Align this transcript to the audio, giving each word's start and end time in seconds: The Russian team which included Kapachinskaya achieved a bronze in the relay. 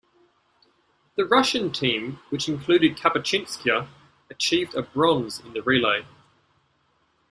The 1.15 1.25
Russian 1.27 1.71
team 1.71 2.21
which 2.29 2.49
included 2.49 2.97
Kapachinskaya 2.97 3.87
achieved 4.31 4.73
a 4.73 4.81
bronze 4.81 5.39
in 5.41 5.53
the 5.53 5.61
relay. 5.61 6.07